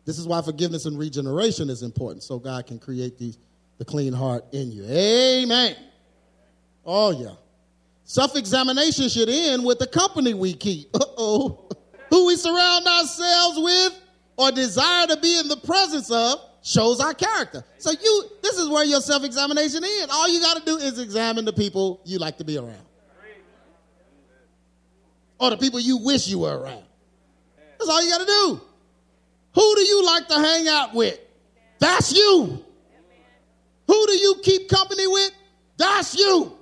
[0.05, 3.37] This is why forgiveness and regeneration is important, so God can create these,
[3.77, 4.85] the clean heart in you.
[4.85, 5.75] Amen.
[6.85, 7.35] Oh, yeah.
[8.03, 10.89] Self examination should end with the company we keep.
[10.93, 11.69] Uh oh.
[12.09, 13.99] Who we surround ourselves with
[14.37, 17.63] or desire to be in the presence of shows our character.
[17.77, 20.07] So you, this is where your self-examination is.
[20.11, 22.85] All you got to do is examine the people you like to be around.
[25.39, 26.83] Or the people you wish you were around.
[27.77, 28.61] That's all you got to do.
[29.55, 31.19] Who do you like to hang out with?
[31.79, 32.63] That's you.
[33.87, 35.31] Who do you keep company with?
[35.77, 36.57] That's you.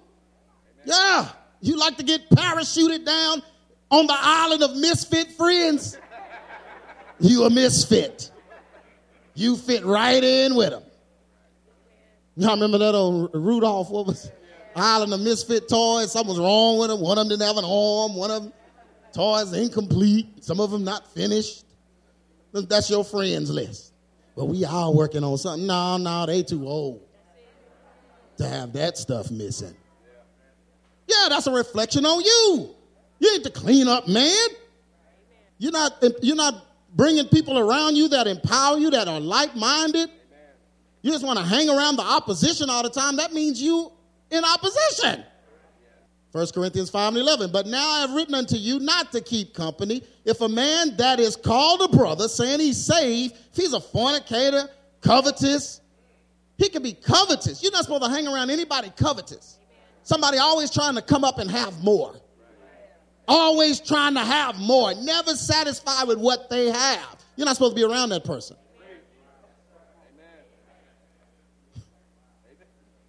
[0.86, 1.30] Yeah.
[1.62, 3.44] You like to get parachuted down
[3.90, 5.98] on the island of misfit friends?
[7.20, 8.32] You a misfit.
[9.36, 10.84] You fit right in with them.
[12.36, 13.90] Y'all remember that old Rudolph?
[13.92, 14.32] What was
[14.76, 16.12] Island of Misfit Toys?
[16.12, 17.02] Something was wrong with them.
[17.02, 18.16] One of them didn't have an arm.
[18.16, 18.54] One of them
[19.14, 20.44] toys incomplete.
[20.44, 21.66] Some of them not finished.
[22.54, 23.94] That's your friends list.
[24.36, 25.68] But we all working on something.
[25.68, 27.02] No, no, they too old
[28.38, 29.76] to have that stuff missing.
[31.08, 32.76] Yeah, that's a reflection on you.
[33.20, 34.48] You need to clean up, man.
[35.58, 40.10] You're not, you're not bringing people around you that empower you, that are like minded.
[41.02, 43.18] You just want to hang around the opposition all the time.
[43.18, 43.92] That means you
[44.30, 45.24] in opposition.
[46.32, 47.52] 1 Corinthians 5 and 11.
[47.52, 50.02] But now I have written unto you not to keep company.
[50.24, 54.70] If a man that is called a brother, saying he's saved, if he's a fornicator,
[55.02, 55.82] covetous,
[56.58, 57.62] he can be covetous.
[57.62, 59.58] You're not supposed to hang around anybody covetous.
[60.04, 62.16] Somebody always trying to come up and have more.
[63.28, 64.94] Always trying to have more.
[64.94, 67.18] Never satisfied with what they have.
[67.36, 68.58] You're not supposed to be around that person.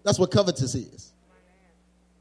[0.05, 1.12] That's what covetous is.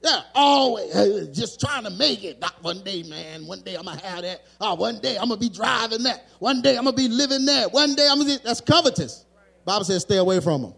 [0.03, 2.39] Yeah, always uh, just trying to make it.
[2.41, 3.45] Not one day, man.
[3.45, 4.41] One day I'm gonna have that.
[4.59, 6.27] Oh, one day I'm gonna be driving that.
[6.39, 7.71] One day I'm gonna be living that.
[7.71, 8.37] One day I'm gonna.
[8.37, 9.25] Be, that's covetous.
[9.63, 10.73] Bible says stay away from them.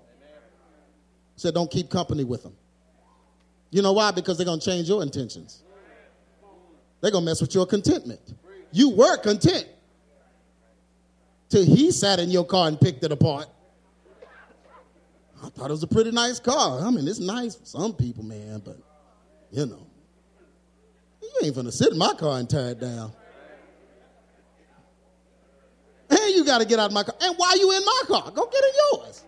[1.37, 2.53] Said don't keep company with them.
[3.71, 4.11] You know why?
[4.11, 5.63] Because they're gonna change your intentions.
[6.99, 8.21] They're gonna mess with your contentment.
[8.73, 9.67] You were content
[11.47, 13.47] till he sat in your car and picked it apart.
[15.43, 16.81] I thought it was a pretty nice car.
[16.85, 18.77] I mean, it's nice for some people, man, but
[19.53, 19.87] you know,
[21.21, 23.13] you ain't gonna sit in my car and tear it down.
[26.09, 27.15] And you got to get out of my car.
[27.21, 28.31] And why you in my car?
[28.31, 29.23] Go get in yours.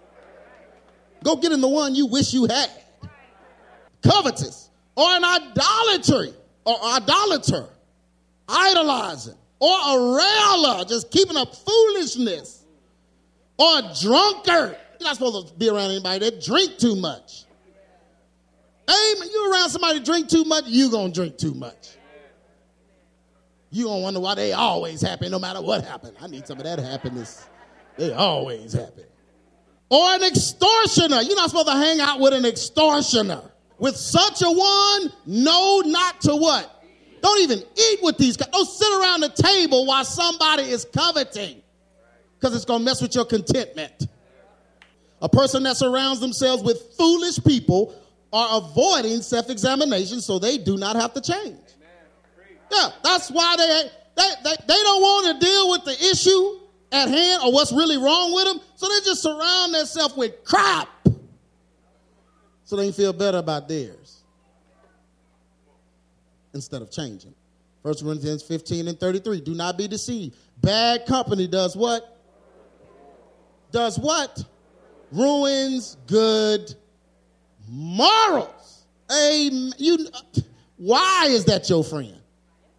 [1.23, 2.69] Go get in the one you wish you had.
[4.03, 6.33] Covetous or an idolatry
[6.63, 7.67] or idolater,
[8.47, 12.63] idolizing or a railer, just keeping up foolishness
[13.57, 17.44] or a drunkard you're not supposed to be around anybody that drink too much.
[18.87, 19.29] Amen.
[19.31, 21.97] You around somebody drink too much, you gonna drink too much.
[23.71, 26.15] You gonna wonder why they always happy no matter what happened.
[26.21, 27.45] I need some of that happiness.
[27.97, 29.03] They always happy.
[29.89, 31.21] Or an extortioner.
[31.21, 33.41] You're not supposed to hang out with an extortioner.
[33.77, 36.71] With such a one, no, not to what?
[37.21, 38.49] Don't even eat with these guys.
[38.51, 41.61] Don't sit around the table while somebody is coveting.
[42.39, 44.07] Because it's gonna mess with your contentment.
[45.21, 47.95] A person that surrounds themselves with foolish people
[48.35, 51.57] are avoiding self examination so they do not have to change.
[52.71, 56.59] Yeah, that's why they, they, they, they don't want to deal with the issue
[56.91, 60.89] at hand or what's really wrong with them, so they just surround themselves with crap
[62.63, 64.23] so they can feel better about theirs
[66.53, 67.33] instead of changing.
[67.83, 69.41] 1 Corinthians 15 and 33.
[69.41, 70.35] Do not be deceived.
[70.61, 72.19] Bad company does what?
[73.71, 74.43] Does what?
[75.11, 76.75] ruins good
[77.69, 78.85] morals.
[79.11, 79.73] Amen.
[79.77, 80.07] You,
[80.77, 82.15] why is that your friend?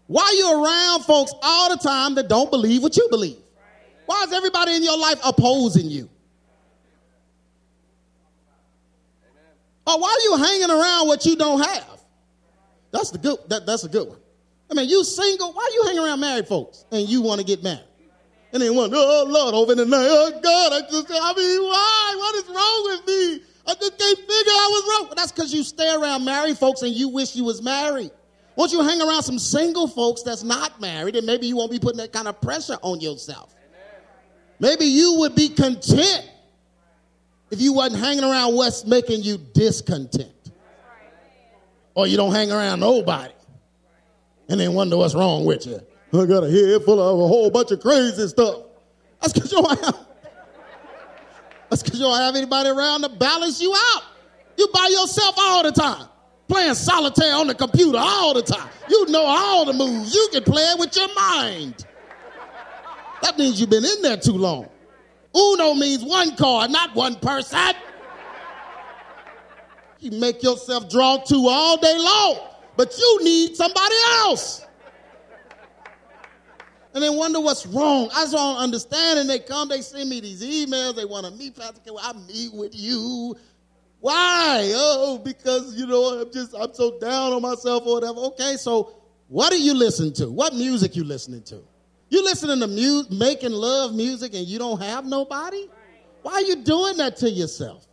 [0.06, 3.38] Why are you around folks all the time that don't believe what you believe?
[4.06, 6.08] Why is everybody in your life opposing you?
[9.86, 12.00] Or why are you hanging around what you don't have?
[12.90, 13.38] That's the good.
[13.48, 14.18] That, that's a good one.
[14.70, 15.52] I mean, you single.
[15.52, 17.84] Why you hang around married folks and you want to get married?
[18.52, 22.14] And they wonder, oh Lord, over the night, oh God, I just, I mean, why?
[22.16, 23.42] What is wrong with me?
[23.66, 25.06] I just can't figure out what's wrong.
[25.06, 28.10] Well, that's because you stay around married folks and you wish you was married.
[28.54, 31.78] Won't you hang around some single folks that's not married and maybe you won't be
[31.78, 33.54] putting that kind of pressure on yourself.
[34.58, 36.30] Maybe you would be content
[37.50, 40.32] if you wasn't hanging around what's making you discontent.
[41.94, 43.32] Or you don't hang around nobody
[44.48, 45.80] and then wonder what's wrong with you.
[46.12, 48.62] I got a head full of a whole bunch of crazy stuff.
[49.20, 50.05] That's because you don't have.
[51.68, 54.02] That's because you don't have anybody around to balance you out.
[54.56, 56.08] You by yourself all the time,
[56.48, 58.68] playing solitaire on the computer all the time.
[58.88, 60.14] You know all the moves.
[60.14, 61.84] You can play it with your mind.
[63.22, 64.68] That means you've been in there too long.
[65.34, 67.74] Uno means one card, not one person.
[69.98, 72.38] You make yourself draw two all day long,
[72.76, 74.65] but you need somebody else
[76.96, 78.08] and they wonder what's wrong.
[78.14, 79.18] I don't understand.
[79.18, 80.96] And they come, they send me these emails.
[80.96, 83.36] They want to meet Pastor I meet with you.
[84.00, 84.72] Why?
[84.74, 88.20] Oh, because you know I'm just I'm so down on myself or whatever.
[88.20, 88.96] Okay, so
[89.28, 90.30] what do you listen to?
[90.30, 91.62] What music you listening to?
[92.08, 95.68] You listening to music, making love music, and you don't have nobody?
[96.22, 97.86] Why are you doing that to yourself?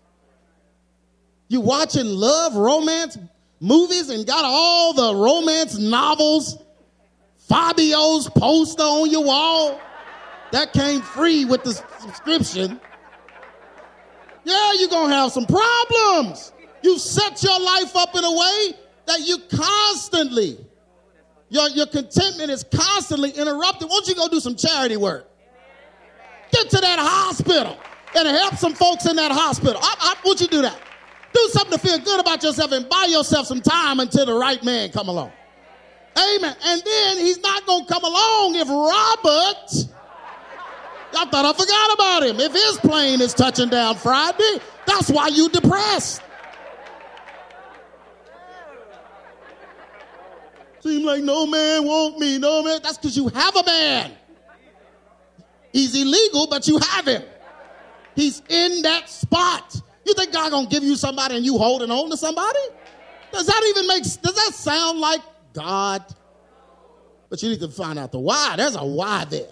[1.49, 3.17] You watching love romance
[3.59, 6.57] movies and got all the romance novels
[7.47, 9.79] Fabio's poster on your wall.
[10.51, 12.79] That came free with the subscription.
[14.43, 16.51] Yeah, you're going to have some problems.
[16.83, 18.73] You set your life up in a way
[19.05, 20.57] that you constantly,
[21.49, 23.89] your, your contentment is constantly interrupted.
[23.89, 25.29] Won't you go do some charity work?
[26.51, 27.77] Get to that hospital
[28.15, 29.79] and help some folks in that hospital.
[29.81, 30.77] I, I, won't you do that?
[31.33, 34.63] Do something to feel good about yourself and buy yourself some time until the right
[34.63, 35.31] man come along.
[36.17, 36.55] Amen.
[36.65, 39.73] And then he's not going to come along if Robert,
[41.13, 42.39] y'all thought I forgot about him.
[42.39, 46.21] If his plane is touching down Friday, that's why you depressed.
[50.81, 52.79] Seems like no man want me, no man.
[52.83, 54.11] That's because you have a man.
[55.71, 57.23] He's illegal, but you have him.
[58.15, 59.81] He's in that spot.
[60.05, 62.59] You think God gonna give you somebody and you holding on to somebody?
[63.31, 65.21] Does that even make does that sound like
[65.53, 66.03] God?
[67.29, 68.55] But you need to find out the why.
[68.57, 69.47] There's a why there.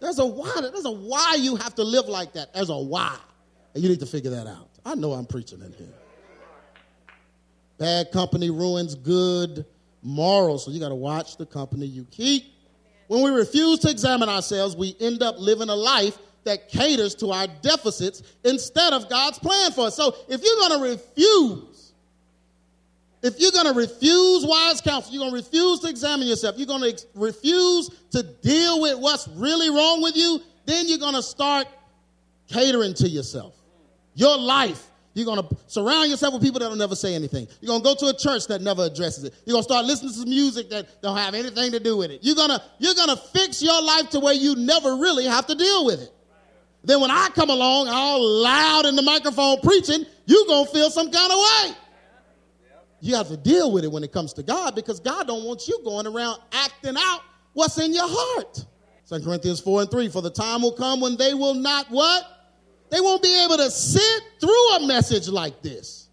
[0.00, 0.52] There's a why.
[0.60, 2.52] There's a why you have to live like that.
[2.52, 3.16] There's a why.
[3.74, 4.68] And you need to figure that out.
[4.84, 5.94] I know I'm preaching in here.
[7.78, 9.66] Bad company ruins good
[10.02, 10.64] morals.
[10.64, 12.44] So you got to watch the company you keep.
[13.08, 17.32] When we refuse to examine ourselves, we end up living a life that caters to
[17.32, 19.96] our deficits instead of God's plan for us.
[19.96, 21.75] So if you're going to refuse,
[23.26, 26.66] if you're going to refuse wise counsel, you're going to refuse to examine yourself, you're
[26.66, 31.14] going to ex- refuse to deal with what's really wrong with you, then you're going
[31.14, 31.66] to start
[32.48, 33.54] catering to yourself.
[34.14, 37.48] Your life you're going to surround yourself with people that'll never say anything.
[37.62, 39.32] You're going to go to a church that never addresses it.
[39.46, 42.10] You're going to start listening to some music that don't have anything to do with
[42.10, 42.20] it.
[42.22, 45.46] You're going to you're going to fix your life to where you never really have
[45.46, 46.12] to deal with it.
[46.84, 50.90] Then when I come along all loud in the microphone preaching, you're going to feel
[50.90, 51.76] some kind of way.
[53.00, 55.68] You have to deal with it when it comes to God because God don't want
[55.68, 57.20] you going around acting out
[57.52, 58.64] what's in your heart.
[59.08, 62.24] 2 Corinthians 4 and 3, for the time will come when they will not what?
[62.90, 66.08] They won't be able to sit through a message like this.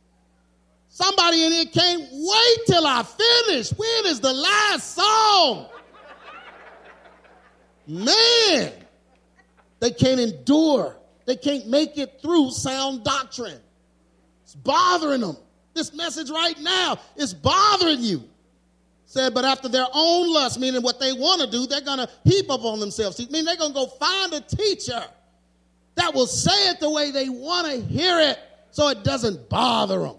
[0.90, 3.72] Somebody in here can't wait till I finish.
[3.72, 5.68] When is the last song?
[7.88, 8.72] Man,
[9.80, 10.96] they can't endure.
[11.26, 13.60] They can't make it through sound doctrine.
[14.44, 15.38] It's bothering them.
[15.74, 18.24] This message right now is bothering you.
[19.06, 22.10] Said, but after their own lust, meaning what they want to do, they're going to
[22.24, 23.20] heap up on themselves.
[23.20, 25.04] I mean, they're going to go find a teacher
[25.96, 28.40] that will say it the way they want to hear it
[28.72, 30.16] so it doesn't bother them.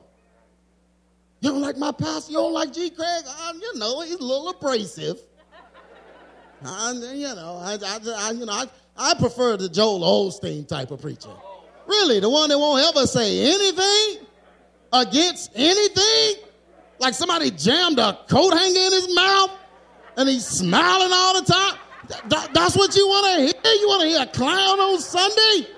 [1.40, 2.32] You don't like my pastor?
[2.32, 2.88] You don't like G.
[2.90, 3.24] Craig?
[3.48, 5.18] Um, you know, he's a little abrasive.
[6.64, 8.64] I, you know, I, I, I, you know, I,
[8.96, 10.00] I prefer the Joel
[10.30, 11.28] Osteen type of preacher.
[11.86, 14.26] Really, the one that won't ever say anything
[14.94, 16.44] against anything.
[16.98, 19.50] Like somebody jammed a coat hanger in his mouth
[20.16, 21.78] and he's smiling all the time.
[22.28, 23.74] That, that's what you want to hear?
[23.80, 25.68] You want to hear a clown on Sunday?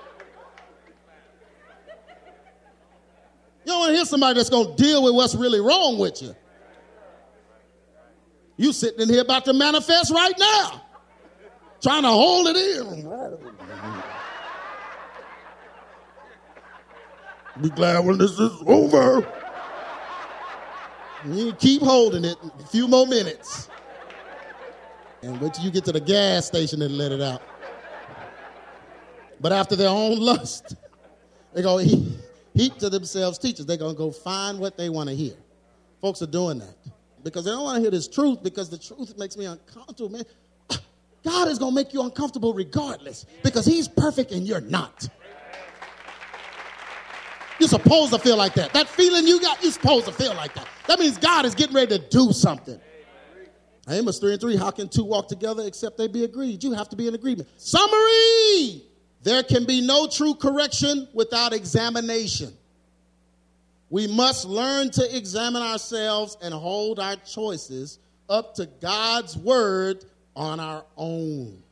[3.65, 6.23] You don't want to hear somebody that's going to deal with what's really wrong with
[6.23, 6.37] you.
[8.57, 10.83] You sitting in here about to manifest right now,
[11.83, 13.96] trying to hold it in.
[17.61, 19.27] Be glad when this is over.
[21.25, 23.69] You keep holding it a few more minutes
[25.23, 27.43] and wait till you get to the gas station and let it out.
[29.41, 30.77] But after their own lust,
[31.53, 32.07] they're going to
[32.55, 33.67] heap to themselves teachers.
[33.67, 35.35] They're going to go find what they want to hear.
[36.01, 36.77] Folks are doing that
[37.25, 40.25] because they don't want to hear this truth because the truth makes me uncomfortable, man.
[41.25, 45.09] God is going to make you uncomfortable regardless because He's perfect and you're not.
[47.59, 48.73] You're supposed to feel like that.
[48.73, 50.67] That feeling you got, you're supposed to feel like that.
[50.87, 52.79] That means God is getting ready to do something.
[53.89, 56.65] Amos 3 and 3, how can two walk together except they be agreed?
[56.65, 57.49] You have to be in agreement.
[57.57, 58.83] Summary!
[59.23, 62.53] There can be no true correction without examination.
[63.89, 70.05] We must learn to examine ourselves and hold our choices up to God's word
[70.35, 71.63] on our own.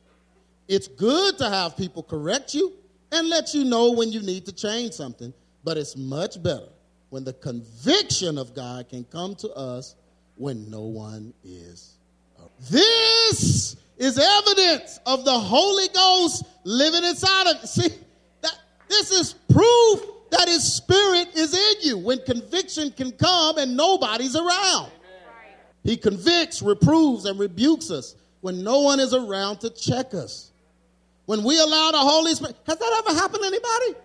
[0.67, 2.73] It's good to have people correct you
[3.11, 5.33] and let you know when you need to change something,
[5.65, 6.69] but it's much better
[7.09, 9.95] when the conviction of God can come to us
[10.37, 11.95] when no one is
[12.69, 17.67] this is evidence of the Holy Ghost living inside of you.
[17.67, 17.89] See,
[18.41, 18.57] that,
[18.87, 20.01] this is proof
[20.31, 24.91] that His Spirit is in you when conviction can come and nobody's around.
[25.83, 30.51] He convicts, reproves, and rebukes us when no one is around to check us.
[31.25, 34.04] When we allow the Holy Spirit, has that ever happened to anybody?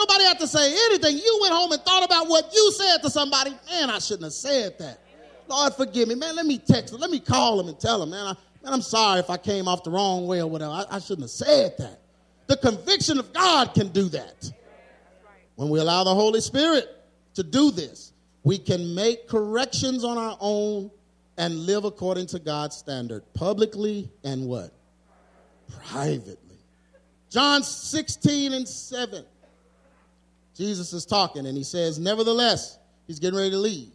[0.00, 1.18] Nobody had to say anything.
[1.18, 3.50] You went home and thought about what you said to somebody.
[3.70, 4.98] Man, I shouldn't have said that.
[5.46, 6.14] Lord, forgive me.
[6.14, 7.00] Man, let me text him.
[7.00, 9.68] Let me call him and tell him, man, I, man I'm sorry if I came
[9.68, 10.72] off the wrong way or whatever.
[10.72, 12.00] I, I shouldn't have said that.
[12.46, 14.50] The conviction of God can do that.
[15.56, 16.88] When we allow the Holy Spirit
[17.34, 20.90] to do this, we can make corrections on our own
[21.36, 24.72] and live according to God's standard, publicly and what?
[25.88, 26.36] Privately.
[27.28, 29.26] John 16 and 7.
[30.60, 33.88] Jesus is talking and he says, Nevertheless, he's getting ready to leave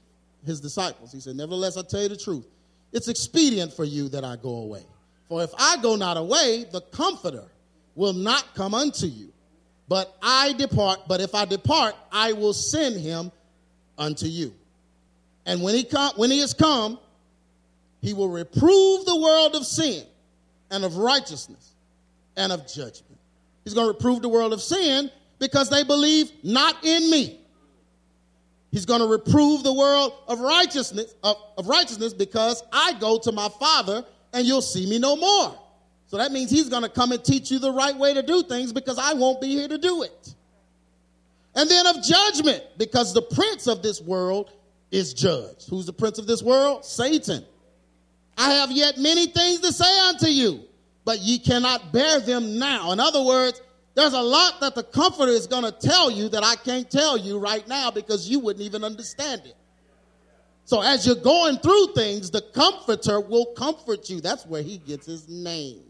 [0.44, 1.12] his disciples.
[1.12, 2.48] He said, Nevertheless, I tell you the truth.
[2.92, 4.84] It's expedient for you that I go away.
[5.30, 7.44] For if I go not away, the Comforter
[7.94, 9.32] will not come unto you.
[9.88, 13.32] But I depart, but if I depart, I will send him
[13.96, 14.52] unto you.
[15.46, 16.98] And when he come, when he is come,
[18.02, 20.04] He will reprove the world of sin
[20.72, 21.74] and of righteousness
[22.36, 23.20] and of judgment.
[23.64, 27.40] He's going to reprove the world of sin because they believe not in me.
[28.72, 33.32] He's going to reprove the world of righteousness of, of righteousness because I go to
[33.32, 35.58] my Father and you'll see me no more.
[36.08, 38.44] So that means he's going to come and teach you the right way to do
[38.44, 40.36] things because I won't be here to do it.
[41.56, 44.52] And then of judgment because the prince of this world
[44.92, 45.70] is judged.
[45.70, 46.86] Who's the prince of this world?
[46.86, 47.46] Satan.
[48.38, 50.66] I have yet many things to say unto you,
[51.06, 52.92] but ye cannot bear them now.
[52.92, 53.62] In other words,
[53.96, 57.18] there's a lot that the comforter is going to tell you that I can't tell
[57.18, 59.56] you right now because you wouldn't even understand it.
[60.66, 64.20] So as you're going through things, the comforter will comfort you.
[64.20, 65.82] That's where he gets his name.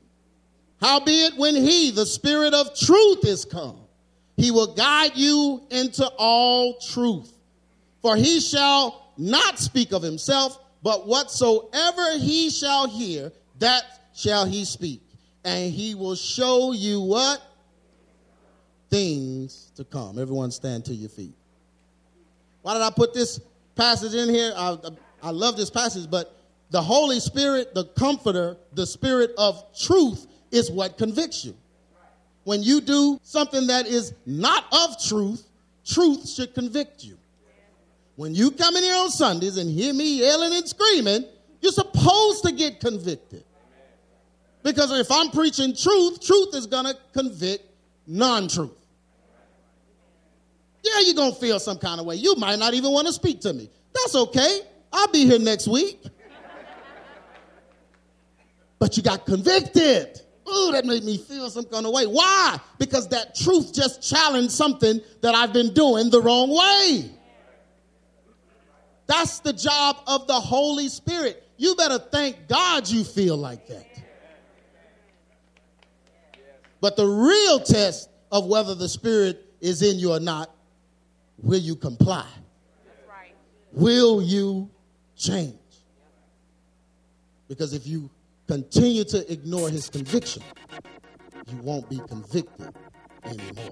[0.82, 3.80] Howbeit, when he, the spirit of truth, is come,
[4.38, 7.32] he will guide you into all truth.
[8.02, 13.84] For he shall not speak of himself, but whatsoever he shall hear, that
[14.14, 15.02] shall he speak.
[15.44, 17.42] And he will show you what?
[18.96, 20.18] Things to come.
[20.18, 21.36] Everyone stand to your feet.
[22.62, 23.42] Why did I put this
[23.76, 24.54] passage in here?
[24.56, 24.78] I,
[25.22, 26.34] I love this passage, but
[26.70, 31.58] the Holy Spirit, the Comforter, the Spirit of truth is what convicts you.
[32.46, 35.46] When you do something that is not of truth,
[35.86, 37.18] truth should convict you.
[38.16, 41.26] When you come in here on Sundays and hear me yelling and screaming,
[41.60, 43.44] you're supposed to get convicted.
[44.64, 47.66] Because if I'm preaching truth, truth is going to convict
[48.08, 48.85] non truth.
[50.86, 52.16] Yeah, you're going to feel some kind of way.
[52.16, 53.70] You might not even want to speak to me.
[53.94, 54.60] That's okay.
[54.94, 56.00] I'll be here next week.
[58.78, 60.22] But you got convicted.
[60.48, 62.06] Ooh, that made me feel some kind of way.
[62.06, 62.60] Why?
[62.78, 67.10] Because that truth just challenged something that I've been doing the wrong way.
[69.08, 71.42] That's the job of the Holy Spirit.
[71.58, 73.88] You better thank God you feel like that.
[76.80, 80.55] But the real test of whether the Spirit is in you or not,
[81.38, 82.26] will you comply?
[83.72, 84.70] Will you
[85.18, 85.56] change?
[87.48, 88.10] Because if you
[88.48, 90.44] continue to ignore his conviction,
[91.48, 92.74] you won't be convicted
[93.26, 93.72] anymore.